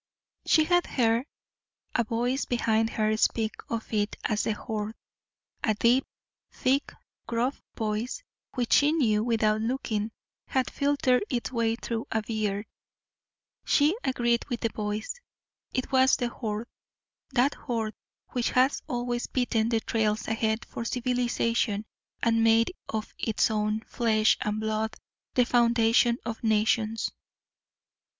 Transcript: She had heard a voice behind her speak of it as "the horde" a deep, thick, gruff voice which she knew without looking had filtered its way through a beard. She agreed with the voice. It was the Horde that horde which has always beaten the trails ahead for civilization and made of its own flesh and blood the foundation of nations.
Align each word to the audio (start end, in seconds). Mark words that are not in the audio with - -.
She 0.47 0.63
had 0.63 0.87
heard 0.87 1.27
a 1.93 2.03
voice 2.03 2.45
behind 2.45 2.89
her 2.89 3.15
speak 3.17 3.51
of 3.69 3.93
it 3.93 4.15
as 4.23 4.45
"the 4.45 4.53
horde" 4.53 4.95
a 5.63 5.75
deep, 5.75 6.07
thick, 6.51 6.91
gruff 7.27 7.61
voice 7.77 8.23
which 8.55 8.73
she 8.73 8.93
knew 8.93 9.23
without 9.23 9.61
looking 9.61 10.09
had 10.47 10.71
filtered 10.71 11.23
its 11.29 11.51
way 11.51 11.75
through 11.75 12.07
a 12.11 12.23
beard. 12.23 12.65
She 13.63 13.95
agreed 14.03 14.43
with 14.49 14.61
the 14.61 14.69
voice. 14.69 15.13
It 15.71 15.91
was 15.91 16.15
the 16.15 16.29
Horde 16.29 16.67
that 17.33 17.53
horde 17.53 17.93
which 18.29 18.49
has 18.49 18.81
always 18.87 19.27
beaten 19.27 19.69
the 19.69 19.81
trails 19.81 20.27
ahead 20.27 20.65
for 20.65 20.83
civilization 20.83 21.85
and 22.23 22.43
made 22.43 22.73
of 22.89 23.13
its 23.19 23.51
own 23.51 23.81
flesh 23.81 24.35
and 24.41 24.59
blood 24.59 24.95
the 25.35 25.45
foundation 25.45 26.17
of 26.25 26.43
nations. 26.43 27.11